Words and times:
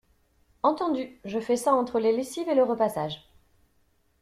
Entendu, 0.63 1.19
je 1.25 1.37
fais 1.39 1.55
ça 1.55 1.75
entre 1.75 1.99
les 1.99 2.11
lessives 2.11 2.49
et 2.49 2.55
le 2.55 2.63
repassage. 2.63 3.29